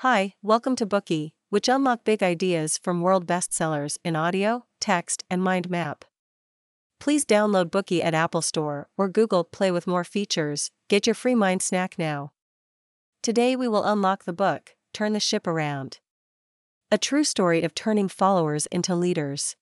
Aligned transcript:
Hi, 0.00 0.34
welcome 0.42 0.76
to 0.76 0.84
Bookey, 0.84 1.32
which 1.48 1.70
unlock 1.70 2.04
big 2.04 2.22
ideas 2.22 2.76
from 2.76 3.00
world 3.00 3.26
bestsellers 3.26 3.96
in 4.04 4.14
audio, 4.14 4.66
text, 4.78 5.24
and 5.30 5.42
mind 5.42 5.70
map. 5.70 6.04
Please 7.00 7.24
download 7.24 7.70
Bookey 7.70 8.04
at 8.04 8.12
Apple 8.12 8.42
Store 8.42 8.90
or 8.98 9.08
Google 9.08 9.42
Play 9.42 9.70
with 9.70 9.86
more 9.86 10.04
features. 10.04 10.70
Get 10.90 11.06
your 11.06 11.14
free 11.14 11.34
mind 11.34 11.62
snack 11.62 11.98
now. 11.98 12.32
Today 13.22 13.56
we 13.56 13.66
will 13.66 13.84
unlock 13.84 14.24
the 14.24 14.34
book, 14.34 14.74
Turn 14.92 15.14
the 15.14 15.18
Ship 15.18 15.46
Around. 15.46 16.00
A 16.90 16.98
true 16.98 17.24
story 17.24 17.62
of 17.62 17.74
turning 17.74 18.08
followers 18.10 18.66
into 18.66 18.94
leaders. 18.94 19.56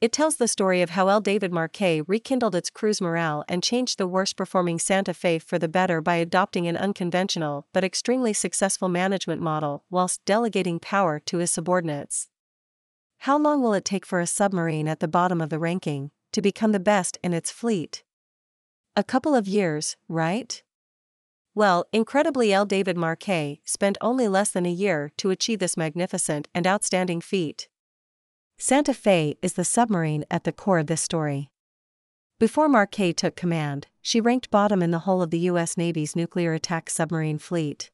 It 0.00 0.12
tells 0.12 0.36
the 0.36 0.48
story 0.48 0.80
of 0.80 0.90
how 0.90 1.08
L. 1.08 1.20
David 1.20 1.52
Marquet 1.52 2.00
rekindled 2.00 2.54
its 2.54 2.70
crew's 2.70 3.02
morale 3.02 3.44
and 3.48 3.62
changed 3.62 3.98
the 3.98 4.06
worst 4.06 4.34
performing 4.34 4.78
Santa 4.78 5.12
Fe 5.12 5.38
for 5.38 5.58
the 5.58 5.68
better 5.68 6.00
by 6.00 6.16
adopting 6.16 6.66
an 6.66 6.76
unconventional 6.76 7.66
but 7.74 7.84
extremely 7.84 8.32
successful 8.32 8.88
management 8.88 9.42
model 9.42 9.84
whilst 9.90 10.24
delegating 10.24 10.80
power 10.80 11.18
to 11.26 11.36
his 11.36 11.50
subordinates. 11.50 12.28
How 13.18 13.36
long 13.36 13.60
will 13.60 13.74
it 13.74 13.84
take 13.84 14.06
for 14.06 14.20
a 14.20 14.26
submarine 14.26 14.88
at 14.88 15.00
the 15.00 15.08
bottom 15.08 15.42
of 15.42 15.50
the 15.50 15.58
ranking 15.58 16.12
to 16.32 16.40
become 16.40 16.72
the 16.72 16.80
best 16.80 17.18
in 17.22 17.34
its 17.34 17.50
fleet? 17.50 18.02
A 18.96 19.04
couple 19.04 19.34
of 19.34 19.46
years, 19.46 19.98
right? 20.08 20.62
Well, 21.54 21.84
incredibly, 21.92 22.54
L. 22.54 22.64
David 22.64 22.96
Marquet 22.96 23.60
spent 23.66 23.98
only 24.00 24.28
less 24.28 24.50
than 24.50 24.64
a 24.64 24.70
year 24.70 25.12
to 25.18 25.28
achieve 25.28 25.58
this 25.58 25.76
magnificent 25.76 26.48
and 26.54 26.66
outstanding 26.66 27.20
feat. 27.20 27.68
Santa 28.62 28.92
Fe 28.92 29.38
is 29.40 29.54
the 29.54 29.64
submarine 29.64 30.26
at 30.30 30.44
the 30.44 30.52
core 30.52 30.78
of 30.78 30.86
this 30.86 31.00
story. 31.00 31.48
Before 32.38 32.68
Marquet 32.68 33.14
took 33.14 33.34
command, 33.34 33.86
she 34.02 34.20
ranked 34.20 34.50
bottom 34.50 34.82
in 34.82 34.90
the 34.90 34.98
whole 34.98 35.22
of 35.22 35.30
the 35.30 35.38
U.S. 35.38 35.78
Navy's 35.78 36.14
nuclear 36.14 36.52
attack 36.52 36.90
submarine 36.90 37.38
fleet. 37.38 37.90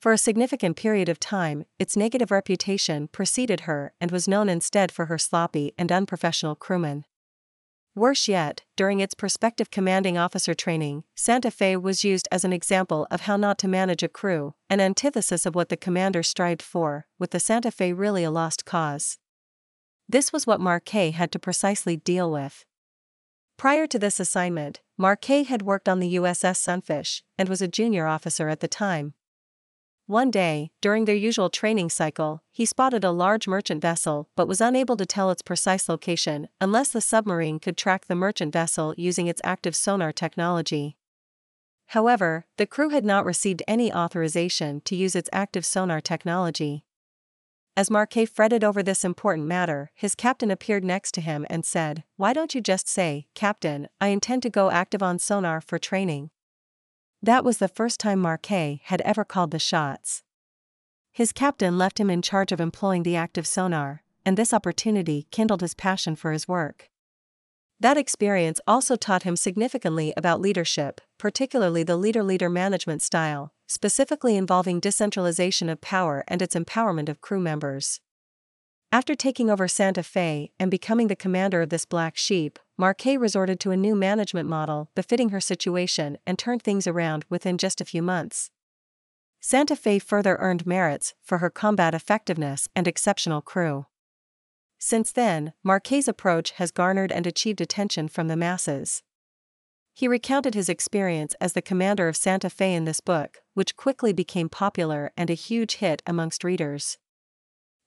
For 0.00 0.12
a 0.12 0.18
significant 0.18 0.76
period 0.76 1.08
of 1.08 1.20
time, 1.20 1.64
its 1.78 1.96
negative 1.96 2.32
reputation 2.32 3.06
preceded 3.06 3.60
her 3.60 3.92
and 4.00 4.10
was 4.10 4.26
known 4.26 4.48
instead 4.48 4.90
for 4.90 5.06
her 5.06 5.16
sloppy 5.16 5.74
and 5.78 5.92
unprofessional 5.92 6.56
crewmen. 6.56 7.04
Worse 7.94 8.26
yet, 8.26 8.64
during 8.74 8.98
its 8.98 9.14
prospective 9.14 9.70
commanding 9.70 10.18
officer 10.18 10.54
training, 10.54 11.04
Santa 11.14 11.52
Fe 11.52 11.76
was 11.76 12.02
used 12.02 12.26
as 12.32 12.44
an 12.44 12.52
example 12.52 13.06
of 13.12 13.22
how 13.22 13.36
not 13.36 13.58
to 13.58 13.68
manage 13.68 14.02
a 14.02 14.08
crew, 14.08 14.54
an 14.68 14.80
antithesis 14.80 15.46
of 15.46 15.54
what 15.54 15.68
the 15.68 15.76
commander 15.76 16.24
strived 16.24 16.62
for, 16.62 17.06
with 17.16 17.30
the 17.30 17.38
Santa 17.38 17.70
Fe 17.70 17.92
really 17.92 18.24
a 18.24 18.30
lost 18.32 18.64
cause. 18.64 19.18
This 20.08 20.32
was 20.32 20.46
what 20.46 20.60
Marquet 20.60 21.10
had 21.10 21.30
to 21.32 21.38
precisely 21.38 21.96
deal 21.96 22.30
with. 22.30 22.64
Prior 23.58 23.86
to 23.86 23.98
this 23.98 24.18
assignment, 24.18 24.80
Marquet 24.96 25.42
had 25.42 25.62
worked 25.62 25.88
on 25.88 25.98
the 25.98 26.14
USS 26.14 26.56
Sunfish 26.56 27.22
and 27.36 27.48
was 27.48 27.60
a 27.60 27.68
junior 27.68 28.06
officer 28.06 28.48
at 28.48 28.60
the 28.60 28.68
time. 28.68 29.14
One 30.06 30.30
day, 30.30 30.70
during 30.80 31.04
their 31.04 31.14
usual 31.14 31.50
training 31.50 31.90
cycle, 31.90 32.42
he 32.50 32.64
spotted 32.64 33.04
a 33.04 33.10
large 33.10 33.46
merchant 33.46 33.82
vessel 33.82 34.30
but 34.36 34.48
was 34.48 34.62
unable 34.62 34.96
to 34.96 35.04
tell 35.04 35.30
its 35.30 35.42
precise 35.42 35.86
location 35.86 36.48
unless 36.62 36.88
the 36.88 37.02
submarine 37.02 37.58
could 37.58 37.76
track 37.76 38.06
the 38.06 38.14
merchant 38.14 38.54
vessel 38.54 38.94
using 38.96 39.26
its 39.26 39.42
active 39.44 39.76
sonar 39.76 40.12
technology. 40.12 40.96
However, 41.88 42.46
the 42.56 42.66
crew 42.66 42.88
had 42.88 43.04
not 43.04 43.26
received 43.26 43.62
any 43.68 43.92
authorization 43.92 44.80
to 44.82 44.96
use 44.96 45.14
its 45.14 45.28
active 45.32 45.66
sonar 45.66 46.00
technology. 46.00 46.86
As 47.78 47.90
Marquet 47.90 48.24
fretted 48.26 48.64
over 48.64 48.82
this 48.82 49.04
important 49.04 49.46
matter, 49.46 49.92
his 49.94 50.16
captain 50.16 50.50
appeared 50.50 50.82
next 50.82 51.12
to 51.12 51.20
him 51.20 51.46
and 51.48 51.64
said, 51.64 52.02
Why 52.16 52.32
don't 52.32 52.52
you 52.52 52.60
just 52.60 52.88
say, 52.88 53.28
Captain, 53.34 53.86
I 54.00 54.08
intend 54.08 54.42
to 54.42 54.50
go 54.50 54.72
active 54.72 55.00
on 55.00 55.20
sonar 55.20 55.60
for 55.60 55.78
training? 55.78 56.30
That 57.22 57.44
was 57.44 57.58
the 57.58 57.68
first 57.68 58.00
time 58.00 58.18
Marquet 58.18 58.80
had 58.86 59.00
ever 59.02 59.24
called 59.24 59.52
the 59.52 59.60
shots. 59.60 60.24
His 61.12 61.30
captain 61.30 61.78
left 61.78 62.00
him 62.00 62.10
in 62.10 62.20
charge 62.20 62.50
of 62.50 62.60
employing 62.60 63.04
the 63.04 63.14
active 63.14 63.46
sonar, 63.46 64.02
and 64.26 64.36
this 64.36 64.52
opportunity 64.52 65.28
kindled 65.30 65.60
his 65.60 65.74
passion 65.74 66.16
for 66.16 66.32
his 66.32 66.48
work. 66.48 66.90
That 67.80 67.96
experience 67.96 68.60
also 68.66 68.96
taught 68.96 69.22
him 69.22 69.36
significantly 69.36 70.12
about 70.16 70.40
leadership, 70.40 71.00
particularly 71.16 71.84
the 71.84 71.96
leader 71.96 72.24
leader 72.24 72.48
management 72.48 73.02
style, 73.02 73.52
specifically 73.68 74.36
involving 74.36 74.80
decentralization 74.80 75.68
of 75.68 75.80
power 75.80 76.24
and 76.26 76.42
its 76.42 76.56
empowerment 76.56 77.08
of 77.08 77.20
crew 77.20 77.38
members. 77.38 78.00
After 78.90 79.14
taking 79.14 79.50
over 79.50 79.68
Santa 79.68 80.02
Fe 80.02 80.50
and 80.58 80.70
becoming 80.70 81.06
the 81.08 81.14
commander 81.14 81.62
of 81.62 81.68
this 81.68 81.84
black 81.84 82.16
sheep, 82.16 82.58
Marquet 82.76 83.16
resorted 83.16 83.60
to 83.60 83.70
a 83.70 83.76
new 83.76 83.94
management 83.94 84.48
model 84.48 84.90
befitting 84.94 85.28
her 85.28 85.40
situation 85.40 86.18
and 86.26 86.38
turned 86.38 86.62
things 86.62 86.86
around 86.86 87.26
within 87.28 87.58
just 87.58 87.80
a 87.80 87.84
few 87.84 88.02
months. 88.02 88.50
Santa 89.40 89.76
Fe 89.76 89.98
further 89.98 90.36
earned 90.40 90.66
merits 90.66 91.14
for 91.22 91.38
her 91.38 91.50
combat 91.50 91.94
effectiveness 91.94 92.68
and 92.74 92.88
exceptional 92.88 93.42
crew. 93.42 93.86
Since 94.78 95.12
then, 95.12 95.52
Marquet's 95.64 96.08
approach 96.08 96.52
has 96.52 96.70
garnered 96.70 97.10
and 97.10 97.26
achieved 97.26 97.60
attention 97.60 98.08
from 98.08 98.28
the 98.28 98.36
masses. 98.36 99.02
He 99.92 100.06
recounted 100.06 100.54
his 100.54 100.68
experience 100.68 101.34
as 101.40 101.54
the 101.54 101.62
commander 101.62 102.06
of 102.06 102.16
Santa 102.16 102.48
Fe 102.48 102.72
in 102.74 102.84
this 102.84 103.00
book, 103.00 103.38
which 103.54 103.76
quickly 103.76 104.12
became 104.12 104.48
popular 104.48 105.10
and 105.16 105.28
a 105.28 105.34
huge 105.34 105.76
hit 105.76 106.02
amongst 106.06 106.44
readers. 106.44 106.98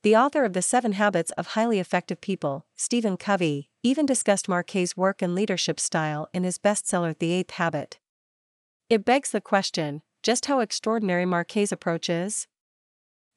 The 0.03 0.17
author 0.17 0.43
of 0.43 0.51
The 0.51 0.61
Seven 0.61 0.93
Habits 0.93 1.31
of 1.37 1.47
Highly 1.47 1.79
Effective 1.79 2.19
People, 2.19 2.65
Stephen 2.75 3.15
Covey, 3.15 3.69
even 3.83 4.05
discussed 4.05 4.49
Marquet's 4.49 4.97
work 4.97 5.21
and 5.21 5.33
leadership 5.33 5.79
style 5.79 6.27
in 6.33 6.43
his 6.43 6.57
bestseller 6.57 7.17
The 7.17 7.31
Eighth 7.31 7.51
Habit. 7.51 7.99
It 8.89 9.05
begs 9.05 9.31
the 9.31 9.39
question 9.39 10.01
just 10.23 10.47
how 10.47 10.59
extraordinary 10.59 11.25
Marquet's 11.25 11.71
approach 11.71 12.09
is? 12.09 12.47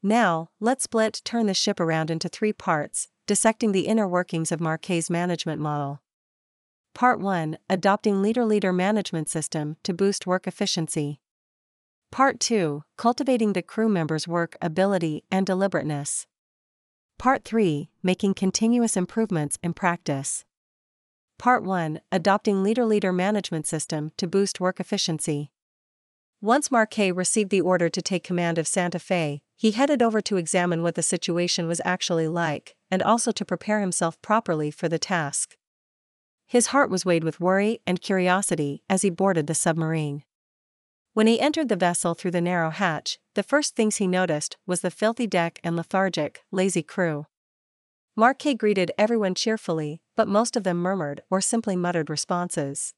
Now, 0.06 0.50
let's 0.60 0.84
split 0.84 1.22
Turn 1.24 1.46
the 1.46 1.54
Ship 1.54 1.80
Around 1.80 2.10
into 2.10 2.28
three 2.28 2.52
parts, 2.52 3.08
dissecting 3.26 3.72
the 3.72 3.86
inner 3.86 4.06
workings 4.06 4.52
of 4.52 4.60
Marquet's 4.60 5.08
management 5.08 5.62
model. 5.62 6.02
Part 6.94 7.20
1 7.20 7.56
Adopting 7.70 8.20
Leader 8.20 8.44
Leader 8.44 8.70
Management 8.70 9.30
System 9.30 9.78
to 9.82 9.94
Boost 9.94 10.26
Work 10.26 10.46
Efficiency. 10.46 11.20
Part 12.12 12.38
2 12.38 12.84
Cultivating 12.98 13.54
the 13.54 13.62
crew 13.62 13.88
members' 13.88 14.28
work 14.28 14.58
ability 14.60 15.24
and 15.30 15.46
deliberateness. 15.46 16.26
Part 17.18 17.46
3 17.46 17.88
Making 18.02 18.34
continuous 18.34 18.98
improvements 18.98 19.58
in 19.62 19.72
practice. 19.72 20.44
Part 21.38 21.64
1 21.64 22.00
Adopting 22.12 22.62
Leader 22.62 22.84
Leader 22.84 23.10
Management 23.10 23.66
System 23.66 24.12
to 24.18 24.26
Boost 24.26 24.60
Work 24.60 24.80
Efficiency. 24.80 25.50
Once 26.42 26.70
Marquet 26.70 27.10
received 27.10 27.48
the 27.48 27.62
order 27.62 27.88
to 27.88 28.02
take 28.02 28.22
command 28.22 28.58
of 28.58 28.66
Santa 28.66 28.98
Fe, 28.98 29.40
he 29.56 29.72
headed 29.72 30.02
over 30.02 30.20
to 30.20 30.36
examine 30.36 30.82
what 30.82 30.94
the 30.94 31.02
situation 31.02 31.66
was 31.66 31.80
actually 31.84 32.28
like, 32.28 32.74
and 32.90 33.02
also 33.02 33.32
to 33.32 33.44
prepare 33.44 33.80
himself 33.80 34.20
properly 34.20 34.70
for 34.70 34.88
the 34.88 34.98
task. 34.98 35.56
His 36.46 36.68
heart 36.68 36.90
was 36.90 37.04
weighed 37.04 37.24
with 37.24 37.40
worry 37.40 37.80
and 37.86 38.00
curiosity 38.00 38.82
as 38.88 39.02
he 39.02 39.10
boarded 39.10 39.46
the 39.46 39.54
submarine. 39.54 40.24
When 41.14 41.26
he 41.26 41.40
entered 41.40 41.68
the 41.68 41.76
vessel 41.76 42.14
through 42.14 42.32
the 42.32 42.40
narrow 42.40 42.70
hatch, 42.70 43.18
the 43.34 43.42
first 43.42 43.76
things 43.76 43.96
he 43.96 44.06
noticed 44.06 44.56
was 44.66 44.80
the 44.80 44.90
filthy 44.90 45.26
deck 45.26 45.60
and 45.62 45.76
lethargic, 45.76 46.42
lazy 46.50 46.82
crew. 46.82 47.26
Marquet 48.16 48.54
greeted 48.54 48.92
everyone 48.98 49.34
cheerfully, 49.34 50.00
but 50.16 50.28
most 50.28 50.56
of 50.56 50.64
them 50.64 50.76
murmured 50.76 51.22
or 51.30 51.40
simply 51.40 51.76
muttered 51.76 52.10
responses. 52.10 52.94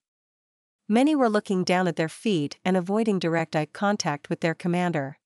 Many 0.89 1.15
were 1.15 1.29
looking 1.29 1.65
down 1.65 1.89
at 1.89 1.97
their 1.97 2.09
feet 2.09 2.59
and 2.65 2.77
avoiding 2.77 3.19
direct 3.19 3.57
eye 3.57 3.67
contact 3.67 4.29
with 4.31 4.41
their 4.41 4.55
commander. 4.55 5.19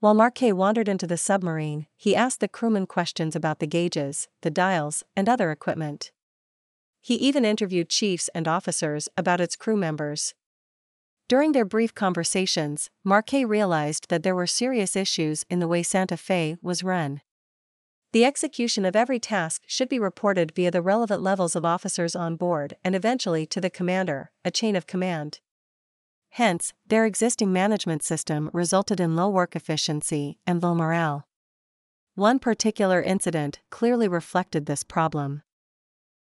While 0.00 0.14
Marquet 0.14 0.52
wandered 0.52 0.88
into 0.88 1.08
the 1.08 1.16
submarine, 1.16 1.86
he 1.96 2.14
asked 2.14 2.38
the 2.38 2.46
crewmen 2.46 2.86
questions 2.86 3.34
about 3.34 3.58
the 3.58 3.66
gauges, 3.66 4.28
the 4.42 4.50
dials, 4.50 5.02
and 5.16 5.28
other 5.28 5.50
equipment. 5.50 6.12
He 7.00 7.16
even 7.16 7.44
interviewed 7.44 7.88
chiefs 7.88 8.30
and 8.32 8.46
officers 8.46 9.08
about 9.16 9.40
its 9.40 9.56
crew 9.56 9.76
members. 9.76 10.34
During 11.26 11.50
their 11.50 11.64
brief 11.64 11.96
conversations, 11.96 12.90
Marquet 13.02 13.44
realized 13.44 14.08
that 14.08 14.22
there 14.22 14.36
were 14.36 14.46
serious 14.46 14.94
issues 14.94 15.44
in 15.50 15.58
the 15.58 15.68
way 15.68 15.82
Santa 15.82 16.16
Fe 16.16 16.56
was 16.62 16.84
run. 16.84 17.20
The 18.12 18.24
execution 18.24 18.84
of 18.84 18.94
every 18.94 19.18
task 19.18 19.62
should 19.66 19.88
be 19.88 19.98
reported 19.98 20.52
via 20.54 20.70
the 20.70 20.80
relevant 20.80 21.22
levels 21.22 21.56
of 21.56 21.64
officers 21.64 22.14
on 22.14 22.36
board 22.36 22.76
and 22.84 22.94
eventually 22.94 23.46
to 23.46 23.60
the 23.60 23.68
commander, 23.68 24.30
a 24.44 24.50
chain 24.52 24.76
of 24.76 24.86
command. 24.86 25.40
Hence, 26.38 26.72
their 26.86 27.04
existing 27.04 27.52
management 27.52 28.04
system 28.04 28.48
resulted 28.52 29.00
in 29.00 29.16
low 29.16 29.28
work 29.28 29.56
efficiency 29.56 30.38
and 30.46 30.62
low 30.62 30.72
morale. 30.72 31.26
One 32.14 32.38
particular 32.38 33.02
incident 33.02 33.58
clearly 33.70 34.06
reflected 34.06 34.66
this 34.66 34.84
problem. 34.84 35.42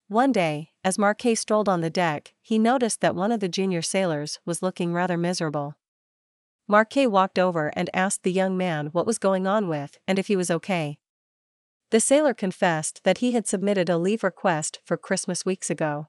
One 0.08 0.32
day, 0.32 0.70
as 0.86 0.98
Marquet 0.98 1.36
strolled 1.36 1.68
on 1.68 1.82
the 1.82 1.90
deck, 1.90 2.34
he 2.42 2.58
noticed 2.58 3.02
that 3.02 3.14
one 3.14 3.34
of 3.34 3.42
the 3.42 3.50
junior 3.50 3.82
sailors 3.82 4.40
was 4.46 4.64
looking 4.64 4.94
rather 4.94 5.18
miserable. 5.18 5.76
Marquet 6.66 7.08
walked 7.08 7.38
over 7.38 7.74
and 7.76 7.90
asked 7.94 8.24
the 8.24 8.32
young 8.32 8.56
man 8.56 8.88
what 8.94 9.06
was 9.06 9.20
going 9.20 9.46
on 9.46 9.68
with 9.68 9.98
and 10.08 10.18
if 10.18 10.28
he 10.28 10.38
was 10.38 10.50
okay. 10.50 10.98
The 11.90 12.00
sailor 12.00 12.34
confessed 12.34 13.04
that 13.04 13.18
he 13.18 13.34
had 13.34 13.48
submitted 13.48 13.90
a 13.90 13.98
leave 13.98 14.24
request 14.24 14.80
for 14.86 14.96
Christmas 14.96 15.46
weeks 15.46 15.70
ago. 15.70 16.08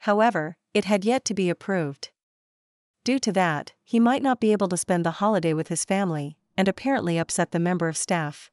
However, 0.00 0.58
it 0.74 0.84
had 0.84 1.06
yet 1.06 1.24
to 1.24 1.32
be 1.32 1.48
approved. 1.48 2.10
Due 3.06 3.20
to 3.20 3.30
that, 3.30 3.72
he 3.84 4.00
might 4.00 4.20
not 4.20 4.40
be 4.40 4.50
able 4.50 4.66
to 4.66 4.76
spend 4.76 5.06
the 5.06 5.22
holiday 5.22 5.52
with 5.52 5.68
his 5.68 5.84
family, 5.84 6.36
and 6.56 6.66
apparently 6.66 7.18
upset 7.18 7.52
the 7.52 7.60
member 7.60 7.86
of 7.86 7.96
staff. 7.96 8.50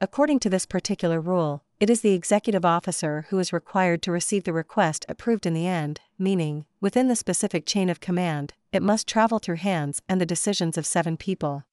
According 0.00 0.38
to 0.38 0.48
this 0.48 0.66
particular 0.66 1.20
rule, 1.20 1.64
it 1.80 1.90
is 1.90 2.00
the 2.00 2.12
executive 2.12 2.64
officer 2.64 3.26
who 3.30 3.40
is 3.40 3.52
required 3.52 4.02
to 4.02 4.12
receive 4.12 4.44
the 4.44 4.52
request 4.52 5.04
approved 5.08 5.46
in 5.46 5.52
the 5.52 5.66
end, 5.66 6.00
meaning, 6.16 6.64
within 6.80 7.08
the 7.08 7.16
specific 7.16 7.66
chain 7.66 7.90
of 7.90 7.98
command, 7.98 8.54
it 8.70 8.84
must 8.84 9.08
travel 9.08 9.40
through 9.40 9.56
hands 9.56 10.00
and 10.08 10.20
the 10.20 10.24
decisions 10.26 10.78
of 10.78 10.86
seven 10.86 11.16
people. 11.16 11.64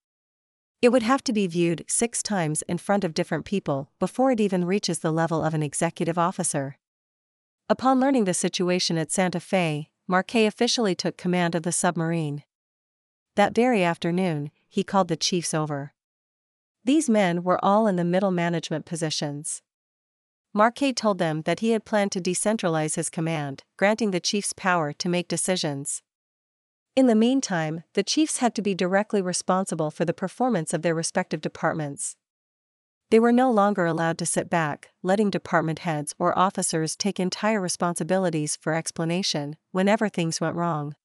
It 0.81 0.91
would 0.91 1.03
have 1.03 1.23
to 1.25 1.31
be 1.31 1.45
viewed 1.45 1.85
six 1.87 2.23
times 2.23 2.63
in 2.63 2.79
front 2.79 3.03
of 3.03 3.13
different 3.13 3.45
people 3.45 3.91
before 3.99 4.31
it 4.31 4.41
even 4.41 4.65
reaches 4.65 4.97
the 4.97 5.13
level 5.13 5.43
of 5.43 5.53
an 5.53 5.61
executive 5.61 6.17
officer. 6.17 6.79
Upon 7.69 7.99
learning 7.99 8.25
the 8.25 8.33
situation 8.33 8.97
at 8.97 9.11
Santa 9.11 9.39
Fe, 9.39 9.91
Marquet 10.07 10.45
officially 10.45 10.95
took 10.95 11.17
command 11.17 11.55
of 11.55 11.63
the 11.63 11.71
submarine. 11.71 12.43
That 13.35 13.55
very 13.55 13.83
afternoon, 13.83 14.51
he 14.67 14.83
called 14.83 15.07
the 15.07 15.15
chiefs 15.15 15.53
over. 15.53 15.93
These 16.83 17.09
men 17.09 17.43
were 17.43 17.63
all 17.63 17.87
in 17.87 17.95
the 17.95 18.03
middle 18.03 18.31
management 18.31 18.85
positions. 18.85 19.61
Marquet 20.53 20.93
told 20.93 21.17
them 21.17 21.43
that 21.43 21.61
he 21.61 21.71
had 21.71 21.85
planned 21.85 22.11
to 22.11 22.21
decentralize 22.21 22.95
his 22.95 23.09
command, 23.09 23.63
granting 23.77 24.11
the 24.11 24.19
chiefs 24.19 24.53
power 24.53 24.93
to 24.93 25.09
make 25.09 25.27
decisions. 25.27 26.03
In 26.95 27.07
the 27.07 27.15
meantime, 27.15 27.83
the 27.93 28.03
chiefs 28.03 28.37
had 28.37 28.53
to 28.55 28.61
be 28.61 28.75
directly 28.75 29.21
responsible 29.21 29.89
for 29.89 30.05
the 30.05 30.13
performance 30.13 30.73
of 30.73 30.83
their 30.83 30.93
respective 30.93 31.41
departments. 31.41 32.17
They 33.13 33.19
were 33.19 33.31
no 33.31 33.51
longer 33.51 33.85
allowed 33.85 34.17
to 34.17 34.25
sit 34.25 34.49
back, 34.49 34.89
letting 35.03 35.29
department 35.29 35.77
heads 35.85 36.15
or 36.17 36.35
officers 36.35 36.95
take 36.95 37.19
entire 37.19 37.61
responsibilities 37.61 38.55
for 38.55 38.73
explanation 38.73 39.55
whenever 39.71 40.09
things 40.09 40.41
went 40.41 40.55
wrong. 40.55 40.95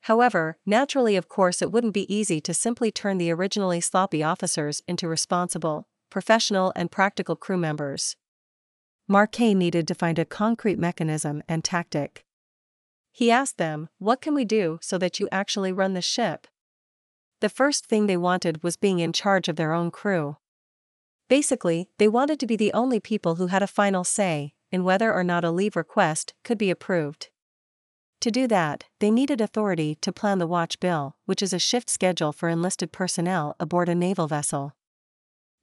However, 0.00 0.58
naturally, 0.66 1.14
of 1.14 1.28
course, 1.28 1.62
it 1.62 1.70
wouldn't 1.70 1.94
be 1.94 2.12
easy 2.12 2.40
to 2.40 2.52
simply 2.52 2.90
turn 2.90 3.18
the 3.18 3.30
originally 3.30 3.80
sloppy 3.80 4.24
officers 4.24 4.82
into 4.88 5.06
responsible, 5.06 5.86
professional, 6.10 6.72
and 6.74 6.90
practical 6.90 7.36
crew 7.36 7.56
members. 7.56 8.16
Marquet 9.06 9.54
needed 9.54 9.86
to 9.86 9.94
find 9.94 10.18
a 10.18 10.24
concrete 10.24 10.80
mechanism 10.80 11.44
and 11.48 11.62
tactic. 11.62 12.24
He 13.12 13.30
asked 13.30 13.56
them, 13.56 13.88
What 13.98 14.20
can 14.20 14.34
we 14.34 14.44
do 14.44 14.80
so 14.82 14.98
that 14.98 15.20
you 15.20 15.28
actually 15.30 15.70
run 15.70 15.94
the 15.94 16.02
ship? 16.02 16.48
The 17.38 17.48
first 17.48 17.86
thing 17.86 18.08
they 18.08 18.16
wanted 18.16 18.64
was 18.64 18.76
being 18.76 18.98
in 18.98 19.12
charge 19.12 19.46
of 19.46 19.54
their 19.54 19.72
own 19.72 19.92
crew. 19.92 20.36
Basically, 21.30 21.88
they 21.98 22.08
wanted 22.08 22.40
to 22.40 22.46
be 22.46 22.56
the 22.56 22.72
only 22.72 22.98
people 22.98 23.36
who 23.36 23.46
had 23.46 23.62
a 23.62 23.68
final 23.68 24.02
say 24.02 24.52
in 24.72 24.82
whether 24.82 25.14
or 25.14 25.22
not 25.22 25.44
a 25.44 25.52
leave 25.52 25.76
request 25.76 26.34
could 26.42 26.58
be 26.58 26.70
approved. 26.70 27.30
To 28.22 28.32
do 28.32 28.48
that, 28.48 28.86
they 28.98 29.12
needed 29.12 29.40
authority 29.40 29.94
to 30.00 30.12
plan 30.12 30.38
the 30.38 30.48
watch 30.48 30.80
bill, 30.80 31.14
which 31.26 31.40
is 31.40 31.52
a 31.52 31.60
shift 31.60 31.88
schedule 31.88 32.32
for 32.32 32.48
enlisted 32.48 32.90
personnel 32.90 33.54
aboard 33.60 33.88
a 33.88 33.94
naval 33.94 34.26
vessel. 34.26 34.74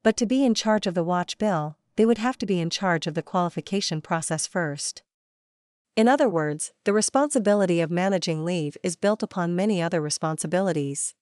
But 0.04 0.16
to 0.18 0.26
be 0.26 0.46
in 0.46 0.54
charge 0.54 0.88
of 0.88 0.94
the 0.94 1.04
watch 1.04 1.38
bill, 1.38 1.76
they 1.98 2.06
would 2.06 2.18
have 2.18 2.38
to 2.38 2.46
be 2.46 2.62
in 2.62 2.70
charge 2.70 3.06
of 3.06 3.14
the 3.14 3.22
qualification 3.22 4.00
process 4.00 4.48
first. 4.48 5.04
In 5.98 6.08
other 6.08 6.30
words, 6.30 6.72
the 6.86 6.94
responsibility 6.94 7.82
of 7.82 7.92
managing 7.92 8.46
leave 8.46 8.78
is 8.84 8.96
built 8.96 9.22
upon 9.22 9.54
many 9.54 9.82
other 9.82 10.00
responsibilities. 10.00 11.14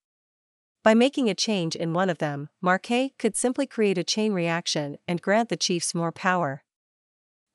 By 0.85 0.93
making 0.93 1.31
a 1.31 1.33
change 1.33 1.75
in 1.75 1.93
one 1.93 2.11
of 2.11 2.19
them, 2.19 2.47
Marquet 2.61 3.15
could 3.17 3.35
simply 3.35 3.65
create 3.65 3.97
a 3.97 4.03
chain 4.03 4.33
reaction 4.33 4.97
and 5.07 5.19
grant 5.19 5.49
the 5.49 5.57
chiefs 5.57 5.95
more 5.95 6.11
power. 6.11 6.63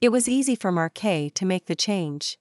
It 0.01 0.09
was 0.09 0.29
easy 0.29 0.57
for 0.57 0.73
Marquet 0.73 1.29
to 1.37 1.47
make 1.47 1.67
the 1.67 1.77
change. 1.77 2.39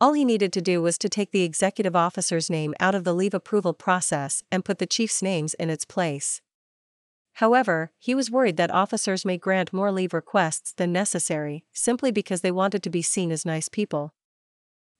All 0.00 0.14
he 0.14 0.24
needed 0.24 0.54
to 0.54 0.62
do 0.62 0.80
was 0.80 0.96
to 0.96 1.10
take 1.10 1.32
the 1.32 1.42
executive 1.42 1.94
officer's 1.94 2.48
name 2.48 2.72
out 2.80 2.94
of 2.94 3.04
the 3.04 3.12
leave 3.12 3.34
approval 3.34 3.74
process 3.74 4.42
and 4.50 4.64
put 4.64 4.78
the 4.78 4.86
chief's 4.86 5.20
names 5.20 5.52
in 5.52 5.68
its 5.68 5.84
place. 5.84 6.40
However, 7.34 7.92
he 7.98 8.14
was 8.14 8.30
worried 8.30 8.56
that 8.56 8.70
officers 8.70 9.26
may 9.26 9.36
grant 9.36 9.70
more 9.70 9.92
leave 9.92 10.14
requests 10.14 10.72
than 10.72 10.94
necessary, 10.94 11.66
simply 11.74 12.10
because 12.10 12.40
they 12.40 12.50
wanted 12.50 12.82
to 12.84 12.88
be 12.88 13.02
seen 13.02 13.30
as 13.30 13.44
nice 13.44 13.68
people. 13.68 14.14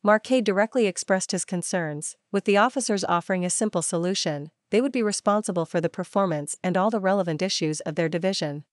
Marquet 0.03 0.41
directly 0.41 0.87
expressed 0.87 1.33
his 1.33 1.45
concerns, 1.45 2.17
with 2.33 2.45
the 2.45 2.57
officers 2.57 3.05
offering 3.05 3.45
a 3.45 3.51
simple 3.51 3.83
solution 3.83 4.51
they 4.71 4.81
would 4.81 4.93
be 4.93 5.03
responsible 5.03 5.67
for 5.67 5.81
the 5.81 5.89
performance 5.89 6.57
and 6.63 6.77
all 6.77 6.91
the 6.91 7.01
relevant 7.01 7.43
issues 7.43 7.81
of 7.81 7.97
their 7.97 8.09
division. 8.09 8.65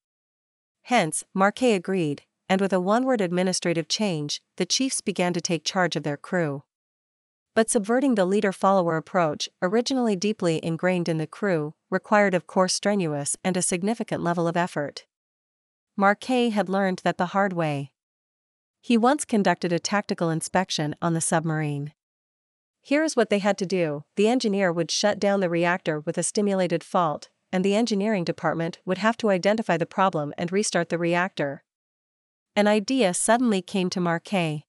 Hence, 0.84 1.24
Marquet 1.34 1.74
agreed, 1.74 2.24
and 2.48 2.62
with 2.62 2.72
a 2.72 2.80
one 2.80 3.04
word 3.04 3.20
administrative 3.20 3.88
change, 3.88 4.42
the 4.56 4.66
chiefs 4.66 5.02
began 5.02 5.34
to 5.34 5.42
take 5.42 5.66
charge 5.66 5.96
of 5.96 6.04
their 6.04 6.18
crew. 6.18 6.64
But 7.56 7.70
subverting 7.70 8.16
the 8.16 8.26
leader 8.26 8.52
follower 8.52 8.96
approach, 8.96 9.50
originally 9.62 10.16
deeply 10.16 10.64
ingrained 10.64 11.10
in 11.10 11.18
the 11.18 11.28
crew, 11.28 11.74
required 11.90 12.36
of 12.36 12.48
course 12.48 12.74
strenuous 12.74 13.36
and 13.44 13.58
a 13.58 13.62
significant 13.62 14.24
level 14.24 14.48
of 14.48 14.56
effort. 14.56 15.06
Marquet 15.98 16.50
had 16.50 16.70
learned 16.70 17.02
that 17.04 17.18
the 17.18 17.28
hard 17.28 17.54
way. 17.54 17.92
He 18.88 18.98
once 18.98 19.26
conducted 19.26 19.74
a 19.74 19.80
tactical 19.80 20.30
inspection 20.30 20.96
on 21.02 21.14
the 21.14 21.20
submarine. 21.20 21.92
Here 22.82 23.04
is 23.04 23.18
what 23.18 23.30
they 23.30 23.40
had 23.40 23.58
to 23.58 23.66
do 23.66 24.06
the 24.16 24.30
engineer 24.30 24.72
would 24.72 24.92
shut 24.92 25.20
down 25.20 25.42
the 25.42 25.50
reactor 25.50 26.00
with 26.00 26.18
a 26.18 26.24
stimulated 26.24 26.86
fault, 26.86 27.28
and 27.52 27.66
the 27.66 27.76
engineering 27.76 28.24
department 28.24 28.80
would 28.86 29.00
have 29.00 29.18
to 29.18 29.30
identify 29.30 29.76
the 29.76 29.86
problem 29.86 30.34
and 30.38 30.54
restart 30.54 30.88
the 30.88 30.98
reactor. 30.98 31.66
An 32.56 32.66
idea 32.66 33.14
suddenly 33.14 33.62
came 33.62 33.90
to 33.90 34.00
Marquet. 34.00 34.64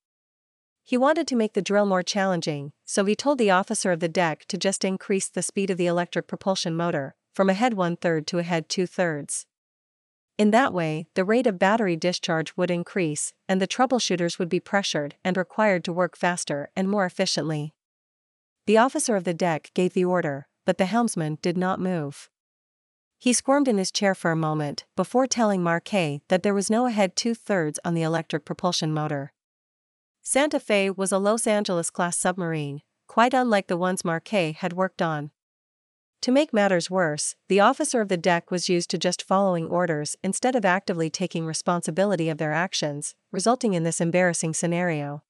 He 0.82 0.96
wanted 0.96 1.28
to 1.28 1.36
make 1.36 1.52
the 1.52 1.62
drill 1.62 1.86
more 1.86 2.02
challenging, 2.02 2.72
so 2.84 3.04
he 3.04 3.14
told 3.14 3.38
the 3.38 3.52
officer 3.52 3.92
of 3.92 4.00
the 4.00 4.08
deck 4.08 4.46
to 4.46 4.58
just 4.58 4.84
increase 4.84 5.28
the 5.28 5.42
speed 5.42 5.70
of 5.70 5.78
the 5.78 5.86
electric 5.86 6.26
propulsion 6.26 6.74
motor, 6.74 7.14
from 7.32 7.48
a 7.48 7.54
head 7.54 7.74
one 7.74 7.94
third 7.94 8.26
to 8.26 8.40
a 8.40 8.42
head 8.42 8.68
two 8.68 8.88
thirds. 8.88 9.46
In 10.38 10.52
that 10.52 10.72
way, 10.72 11.08
the 11.14 11.24
rate 11.24 11.48
of 11.48 11.58
battery 11.58 11.96
discharge 11.96 12.56
would 12.56 12.70
increase, 12.70 13.32
and 13.48 13.60
the 13.60 13.66
troubleshooters 13.66 14.38
would 14.38 14.48
be 14.48 14.60
pressured 14.60 15.16
and 15.24 15.36
required 15.36 15.82
to 15.84 15.92
work 15.92 16.16
faster 16.16 16.70
and 16.76 16.88
more 16.88 17.04
efficiently. 17.04 17.74
The 18.66 18.78
officer 18.78 19.16
of 19.16 19.24
the 19.24 19.34
deck 19.34 19.72
gave 19.74 19.94
the 19.94 20.04
order, 20.04 20.46
but 20.64 20.78
the 20.78 20.86
helmsman 20.86 21.38
did 21.42 21.58
not 21.58 21.80
move. 21.80 22.30
He 23.18 23.32
squirmed 23.32 23.66
in 23.66 23.78
his 23.78 23.90
chair 23.90 24.14
for 24.14 24.30
a 24.30 24.36
moment 24.36 24.84
before 24.94 25.26
telling 25.26 25.60
Marquet 25.60 26.22
that 26.28 26.44
there 26.44 26.54
was 26.54 26.70
no 26.70 26.86
ahead 26.86 27.16
two 27.16 27.34
thirds 27.34 27.80
on 27.84 27.94
the 27.94 28.02
electric 28.02 28.44
propulsion 28.44 28.94
motor. 28.94 29.32
Santa 30.22 30.60
Fe 30.60 30.88
was 30.88 31.10
a 31.10 31.18
Los 31.18 31.48
Angeles 31.48 31.90
class 31.90 32.16
submarine, 32.16 32.82
quite 33.08 33.34
unlike 33.34 33.66
the 33.66 33.76
ones 33.76 34.04
Marquet 34.04 34.52
had 34.52 34.72
worked 34.72 35.02
on. 35.02 35.32
To 36.22 36.32
make 36.32 36.52
matters 36.52 36.90
worse, 36.90 37.36
the 37.48 37.60
officer 37.60 38.00
of 38.00 38.08
the 38.08 38.16
deck 38.16 38.50
was 38.50 38.68
used 38.68 38.90
to 38.90 38.98
just 38.98 39.22
following 39.22 39.68
orders 39.68 40.16
instead 40.22 40.56
of 40.56 40.64
actively 40.64 41.10
taking 41.10 41.46
responsibility 41.46 42.28
of 42.28 42.38
their 42.38 42.52
actions, 42.52 43.14
resulting 43.30 43.74
in 43.74 43.84
this 43.84 44.00
embarrassing 44.00 44.54
scenario. 44.54 45.22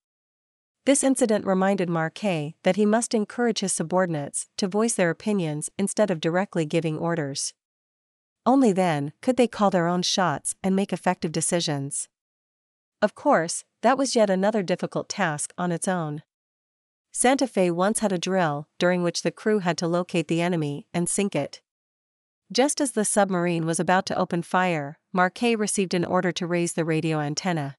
This 0.86 1.04
incident 1.04 1.44
reminded 1.44 1.90
Marquet 1.90 2.54
that 2.62 2.76
he 2.76 2.86
must 2.86 3.12
encourage 3.12 3.60
his 3.60 3.74
subordinates 3.74 4.48
to 4.56 4.66
voice 4.66 4.94
their 4.94 5.10
opinions 5.10 5.68
instead 5.78 6.10
of 6.10 6.20
directly 6.20 6.64
giving 6.64 6.96
orders. 6.96 7.52
Only 8.46 8.72
then 8.72 9.12
could 9.20 9.36
they 9.36 9.46
call 9.46 9.68
their 9.68 9.86
own 9.86 10.00
shots 10.00 10.54
and 10.62 10.74
make 10.74 10.90
effective 10.90 11.32
decisions. 11.32 12.08
Of 13.02 13.14
course, 13.14 13.64
that 13.82 13.98
was 13.98 14.16
yet 14.16 14.30
another 14.30 14.62
difficult 14.62 15.10
task 15.10 15.52
on 15.58 15.70
its 15.70 15.86
own. 15.86 16.22
Santa 17.20 17.48
Fe 17.48 17.68
once 17.68 17.98
had 17.98 18.12
a 18.12 18.16
drill 18.16 18.68
during 18.78 19.02
which 19.02 19.22
the 19.22 19.32
crew 19.32 19.58
had 19.58 19.76
to 19.78 19.88
locate 19.88 20.28
the 20.28 20.40
enemy 20.40 20.86
and 20.94 21.08
sink 21.08 21.34
it. 21.34 21.60
Just 22.52 22.80
as 22.80 22.92
the 22.92 23.04
submarine 23.04 23.66
was 23.66 23.80
about 23.80 24.06
to 24.06 24.16
open 24.16 24.40
fire, 24.40 25.00
Marquet 25.12 25.56
received 25.56 25.94
an 25.94 26.04
order 26.04 26.30
to 26.30 26.46
raise 26.46 26.74
the 26.74 26.84
radio 26.84 27.18
antenna. 27.18 27.76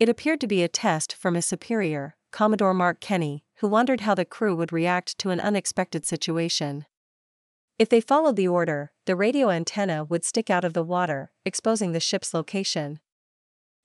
It 0.00 0.08
appeared 0.08 0.40
to 0.40 0.48
be 0.48 0.64
a 0.64 0.68
test 0.68 1.14
from 1.14 1.36
his 1.36 1.46
superior, 1.46 2.16
Commodore 2.32 2.74
Mark 2.74 2.98
Kenny, 2.98 3.44
who 3.58 3.68
wondered 3.68 4.00
how 4.00 4.16
the 4.16 4.24
crew 4.24 4.56
would 4.56 4.72
react 4.72 5.16
to 5.18 5.30
an 5.30 5.38
unexpected 5.38 6.04
situation. 6.04 6.86
If 7.78 7.88
they 7.88 8.00
followed 8.00 8.34
the 8.34 8.48
order, 8.48 8.90
the 9.06 9.14
radio 9.14 9.50
antenna 9.50 10.02
would 10.02 10.24
stick 10.24 10.50
out 10.50 10.64
of 10.64 10.72
the 10.72 10.82
water, 10.82 11.30
exposing 11.44 11.92
the 11.92 12.00
ship's 12.00 12.34
location. 12.34 12.98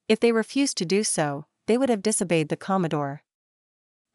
If 0.10 0.20
they 0.20 0.32
refused 0.32 0.76
to 0.78 0.86
do 0.86 1.04
so, 1.04 1.46
they 1.68 1.78
would 1.78 1.90
have 1.90 2.02
disobeyed 2.02 2.50
the 2.50 2.58
Commodore. 2.58 3.22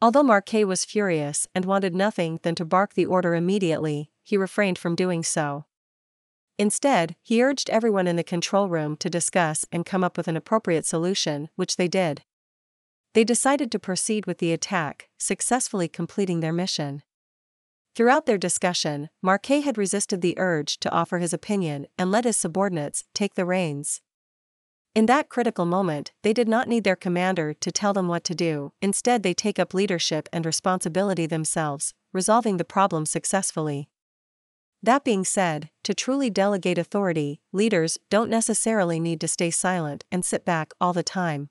Although 0.01 0.23
Marquet 0.23 0.65
was 0.65 0.83
furious 0.83 1.47
and 1.53 1.63
wanted 1.63 1.93
nothing 1.93 2.39
than 2.41 2.55
to 2.55 2.65
bark 2.65 2.95
the 2.95 3.05
order 3.05 3.35
immediately, 3.35 4.11
he 4.23 4.35
refrained 4.35 4.79
from 4.79 4.95
doing 4.95 5.23
so. 5.23 5.65
Instead, 6.57 7.15
he 7.21 7.43
urged 7.43 7.69
everyone 7.69 8.07
in 8.07 8.15
the 8.15 8.23
control 8.23 8.67
room 8.67 8.97
to 8.97 9.09
discuss 9.09 9.65
and 9.71 9.85
come 9.85 10.03
up 10.03 10.17
with 10.17 10.27
an 10.27 10.37
appropriate 10.37 10.85
solution, 10.85 11.49
which 11.55 11.75
they 11.75 11.87
did. 11.87 12.23
They 13.13 13.23
decided 13.23 13.71
to 13.71 13.79
proceed 13.79 14.25
with 14.25 14.39
the 14.39 14.53
attack, 14.53 15.09
successfully 15.17 15.87
completing 15.87 16.39
their 16.39 16.53
mission. 16.53 17.03
Throughout 17.95 18.25
their 18.25 18.37
discussion, 18.37 19.09
Marquet 19.21 19.61
had 19.61 19.77
resisted 19.77 20.21
the 20.21 20.37
urge 20.37 20.79
to 20.79 20.91
offer 20.91 21.17
his 21.17 21.33
opinion 21.33 21.87
and 21.97 22.09
let 22.09 22.25
his 22.25 22.37
subordinates 22.37 23.03
take 23.13 23.35
the 23.35 23.45
reins. 23.45 24.01
In 24.93 25.05
that 25.05 25.29
critical 25.29 25.65
moment, 25.65 26.11
they 26.21 26.33
did 26.33 26.49
not 26.49 26.67
need 26.67 26.83
their 26.83 26.97
commander 26.97 27.53
to 27.53 27.71
tell 27.71 27.93
them 27.93 28.09
what 28.09 28.25
to 28.25 28.35
do, 28.35 28.73
instead, 28.81 29.23
they 29.23 29.33
take 29.33 29.57
up 29.57 29.73
leadership 29.73 30.27
and 30.33 30.45
responsibility 30.45 31.25
themselves, 31.25 31.93
resolving 32.11 32.57
the 32.57 32.65
problem 32.65 33.05
successfully. 33.05 33.87
That 34.83 35.05
being 35.05 35.23
said, 35.23 35.69
to 35.83 35.93
truly 35.93 36.29
delegate 36.29 36.77
authority, 36.77 37.39
leaders 37.53 37.99
don't 38.09 38.29
necessarily 38.29 38.99
need 38.99 39.21
to 39.21 39.29
stay 39.29 39.49
silent 39.49 40.03
and 40.11 40.25
sit 40.25 40.43
back 40.43 40.73
all 40.81 40.91
the 40.91 41.03
time. 41.03 41.49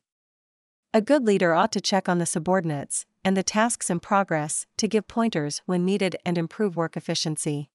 A 0.93 1.01
good 1.01 1.25
leader 1.25 1.55
ought 1.55 1.73
to 1.73 1.81
check 1.81 2.11
on 2.11 2.19
the 2.19 2.27
subordinates 2.27 3.07
and 3.25 3.37
the 3.37 3.43
tasks 3.43 3.89
in 3.89 4.01
progress 4.01 4.67
to 4.77 4.89
give 4.89 5.09
pointers 5.09 5.63
when 5.65 5.87
needed 5.87 6.17
and 6.27 6.37
improve 6.37 6.77
work 6.77 6.95
efficiency. 6.95 7.71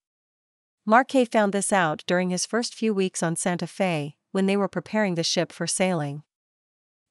Marquet 0.84 1.24
found 1.24 1.52
this 1.52 1.72
out 1.72 2.04
during 2.06 2.30
his 2.30 2.46
first 2.46 2.72
few 2.72 2.94
weeks 2.94 3.20
on 3.20 3.34
Santa 3.34 3.66
Fe 3.66 4.14
when 4.36 4.44
they 4.44 4.56
were 4.58 4.68
preparing 4.68 5.14
the 5.14 5.22
ship 5.22 5.50
for 5.50 5.66
sailing. 5.66 6.22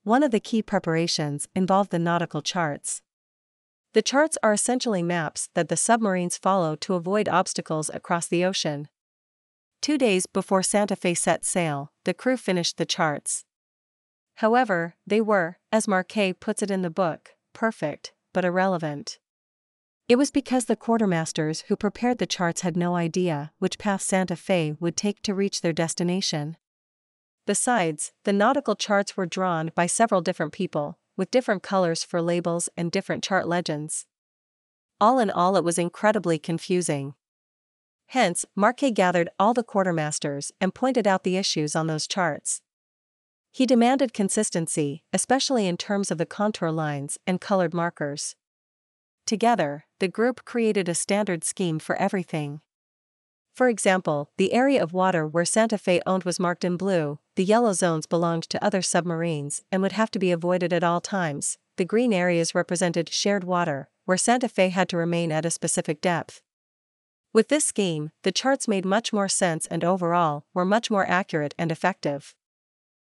One 0.03 0.21
of 0.21 0.29
the 0.29 0.39
key 0.39 0.61
preparations 0.61 1.47
involved 1.55 1.89
the 1.89 1.97
nautical 1.97 2.43
charts. 2.43 3.01
The 3.93 4.03
charts 4.03 4.37
are 4.43 4.53
essentially 4.53 5.01
maps 5.01 5.49
that 5.55 5.67
the 5.67 5.75
submarines 5.75 6.37
follow 6.37 6.75
to 6.75 6.93
avoid 6.93 7.27
obstacles 7.27 7.89
across 7.91 8.27
the 8.27 8.45
ocean. 8.45 8.89
Two 9.81 9.97
days 9.97 10.27
before 10.27 10.61
Santa 10.61 10.95
Fe 10.95 11.15
set 11.15 11.43
sail, 11.43 11.91
the 12.03 12.13
crew 12.13 12.37
finished 12.37 12.77
the 12.77 12.85
charts. 12.85 13.43
However, 14.35 14.93
they 15.07 15.19
were, 15.19 15.57
as 15.71 15.87
Marquet 15.87 16.33
puts 16.33 16.61
it 16.61 16.69
in 16.69 16.83
the 16.83 16.91
book, 16.91 17.31
perfect, 17.53 18.13
but 18.35 18.45
irrelevant. 18.45 19.17
It 20.07 20.17
was 20.17 20.29
because 20.29 20.65
the 20.65 20.75
quartermasters 20.75 21.63
who 21.69 21.75
prepared 21.75 22.19
the 22.19 22.27
charts 22.27 22.61
had 22.61 22.77
no 22.77 22.95
idea 22.95 23.51
which 23.57 23.79
path 23.79 24.03
Santa 24.03 24.35
Fe 24.35 24.75
would 24.79 24.95
take 24.95 25.23
to 25.23 25.33
reach 25.33 25.61
their 25.61 25.73
destination. 25.73 26.57
Besides, 27.45 28.11
the 28.23 28.33
nautical 28.33 28.75
charts 28.75 29.15
were 29.15 29.25
drawn 29.25 29.71
by 29.75 29.85
several 29.85 30.21
different 30.21 30.51
people, 30.51 30.97
with 31.15 31.31
different 31.31 31.63
colors 31.63 32.03
for 32.03 32.21
labels 32.21 32.69
and 32.75 32.91
different 32.91 33.23
chart 33.23 33.47
legends. 33.47 34.05
All 34.99 35.19
in 35.19 35.29
all, 35.29 35.55
it 35.55 35.63
was 35.63 35.77
incredibly 35.77 36.39
confusing. 36.39 37.13
Hence, 38.07 38.45
Marquet 38.55 38.91
gathered 38.91 39.29
all 39.39 39.53
the 39.53 39.63
quartermasters 39.63 40.51
and 40.61 40.73
pointed 40.73 41.07
out 41.07 41.23
the 41.23 41.37
issues 41.37 41.75
on 41.75 41.87
those 41.87 42.07
charts. 42.07 42.61
He 43.51 43.65
demanded 43.65 44.13
consistency, 44.13 45.03
especially 45.13 45.67
in 45.67 45.77
terms 45.77 46.11
of 46.11 46.17
the 46.17 46.25
contour 46.25 46.71
lines 46.71 47.17
and 47.25 47.39
colored 47.39 47.73
markers. 47.73 48.35
Together, 49.25 49.85
the 49.99 50.07
group 50.07 50.45
created 50.45 50.89
a 50.89 50.93
standard 50.93 51.43
scheme 51.43 51.79
for 51.79 51.95
everything. 51.95 52.61
For 53.55 53.69
example, 53.69 54.29
the 54.35 54.51
area 54.51 54.83
of 54.83 54.91
water 54.91 55.25
where 55.25 55.45
Santa 55.45 55.77
Fe 55.77 56.01
owned 56.05 56.25
was 56.25 56.41
marked 56.41 56.65
in 56.65 56.75
blue, 56.75 57.19
the 57.37 57.43
yellow 57.43 57.71
zones 57.71 58.05
belonged 58.05 58.43
to 58.49 58.61
other 58.61 58.81
submarines 58.81 59.63
and 59.71 59.81
would 59.81 59.93
have 59.93 60.11
to 60.11 60.19
be 60.19 60.31
avoided 60.31 60.73
at 60.73 60.83
all 60.83 60.99
times, 60.99 61.57
the 61.77 61.85
green 61.85 62.11
areas 62.11 62.53
represented 62.53 63.07
shared 63.07 63.45
water, 63.45 63.89
where 64.03 64.17
Santa 64.17 64.49
Fe 64.49 64.69
had 64.69 64.89
to 64.89 64.97
remain 64.97 65.31
at 65.31 65.45
a 65.45 65.49
specific 65.51 66.01
depth. 66.01 66.41
With 67.31 67.47
this 67.47 67.63
scheme, 67.63 68.11
the 68.23 68.31
charts 68.33 68.67
made 68.67 68.83
much 68.83 69.13
more 69.13 69.29
sense 69.29 69.67
and 69.67 69.85
overall 69.85 70.45
were 70.53 70.65
much 70.65 70.91
more 70.91 71.07
accurate 71.09 71.55
and 71.57 71.71
effective. 71.71 72.35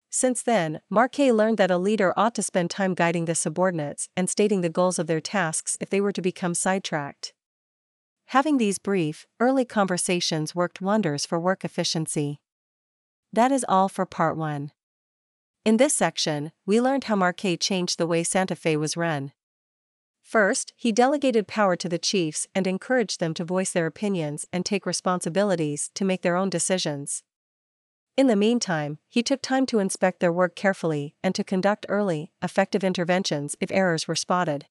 Since 0.08 0.42
then, 0.42 0.80
Marquet 0.88 1.32
learned 1.32 1.58
that 1.58 1.70
a 1.70 1.76
leader 1.76 2.14
ought 2.18 2.34
to 2.36 2.42
spend 2.42 2.70
time 2.70 2.94
guiding 2.94 3.26
the 3.26 3.34
subordinates 3.34 4.08
and 4.16 4.28
stating 4.30 4.62
the 4.62 4.70
goals 4.70 4.98
of 4.98 5.06
their 5.06 5.20
tasks 5.20 5.76
if 5.82 5.90
they 5.90 6.00
were 6.00 6.12
to 6.12 6.22
become 6.22 6.54
sidetracked. 6.54 7.34
Having 8.30 8.58
these 8.58 8.78
brief, 8.78 9.26
early 9.40 9.64
conversations 9.64 10.54
worked 10.54 10.80
wonders 10.80 11.26
for 11.26 11.40
work 11.40 11.64
efficiency. 11.64 12.38
That 13.32 13.50
is 13.50 13.64
all 13.68 13.88
for 13.88 14.06
part 14.06 14.36
1. 14.36 14.70
In 15.64 15.78
this 15.78 15.94
section, 15.94 16.52
we 16.64 16.80
learned 16.80 17.04
how 17.04 17.16
Marquet 17.16 17.56
changed 17.56 17.98
the 17.98 18.06
way 18.06 18.22
Santa 18.22 18.54
Fe 18.54 18.76
was 18.76 18.96
run. 18.96 19.32
First, 20.22 20.72
he 20.76 20.92
delegated 20.92 21.48
power 21.48 21.74
to 21.74 21.88
the 21.88 21.98
chiefs 21.98 22.46
and 22.54 22.68
encouraged 22.68 23.18
them 23.18 23.34
to 23.34 23.44
voice 23.44 23.72
their 23.72 23.86
opinions 23.86 24.46
and 24.52 24.64
take 24.64 24.86
responsibilities 24.86 25.90
to 25.94 26.04
make 26.04 26.22
their 26.22 26.36
own 26.36 26.50
decisions. 26.50 27.24
In 28.16 28.28
the 28.28 28.36
meantime, 28.36 28.98
he 29.08 29.24
took 29.24 29.42
time 29.42 29.66
to 29.66 29.80
inspect 29.80 30.20
their 30.20 30.32
work 30.32 30.54
carefully 30.54 31.16
and 31.24 31.34
to 31.34 31.42
conduct 31.42 31.84
early, 31.88 32.30
effective 32.40 32.84
interventions 32.84 33.56
if 33.60 33.72
errors 33.72 34.06
were 34.06 34.14
spotted. 34.14 34.66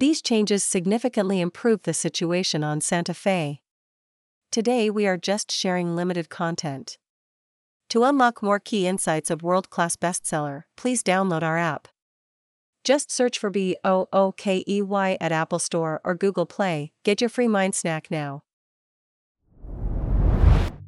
These 0.00 0.22
changes 0.22 0.64
significantly 0.64 1.42
improved 1.42 1.84
the 1.84 1.92
situation 1.92 2.64
on 2.64 2.80
Santa 2.80 3.12
Fe. 3.12 3.60
Today 4.50 4.88
we 4.88 5.06
are 5.06 5.18
just 5.18 5.52
sharing 5.52 5.94
limited 5.94 6.30
content. 6.30 6.96
To 7.90 8.04
unlock 8.04 8.42
more 8.42 8.58
key 8.58 8.86
insights 8.86 9.30
of 9.30 9.42
world 9.42 9.68
class 9.68 9.96
bestseller, 9.96 10.62
please 10.74 11.02
download 11.02 11.42
our 11.42 11.58
app. 11.58 11.86
Just 12.82 13.10
search 13.10 13.38
for 13.38 13.50
B 13.50 13.76
O 13.84 14.08
O 14.10 14.32
K 14.32 14.64
E 14.66 14.80
Y 14.80 15.18
at 15.20 15.32
Apple 15.32 15.58
Store 15.58 16.00
or 16.02 16.14
Google 16.14 16.46
Play. 16.46 16.92
Get 17.04 17.20
your 17.20 17.28
free 17.28 17.48
mind 17.48 17.74
snack 17.74 18.10
now. 18.10 18.40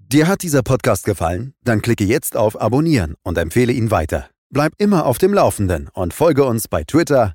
Dir 0.09 0.27
hat 0.27 0.43
dieser 0.43 0.63
Podcast 0.63 1.05
gefallen? 1.05 1.53
Dann 1.65 1.83
klicke 1.83 2.05
jetzt 2.05 2.35
auf 2.35 2.59
Abonnieren 2.59 3.17
und 3.25 3.37
empfehle 3.37 3.75
ihn 3.75 3.91
weiter. 3.91 4.31
Bleib 4.49 4.73
immer 4.79 5.05
auf 5.05 5.19
dem 5.19 5.35
Laufenden 5.35 5.91
und 5.93 6.15
folge 6.15 6.45
uns 6.45 6.67
bei 6.67 6.85
Twitter, 6.85 7.35